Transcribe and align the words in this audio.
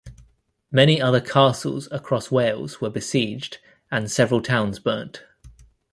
Many 0.71 0.99
other 0.99 1.21
castles 1.21 1.87
across 1.91 2.31
Wales 2.31 2.81
were 2.81 2.89
besieged 2.89 3.59
and 3.91 4.09
several 4.09 4.41
towns 4.41 4.79
burnt. 4.79 5.21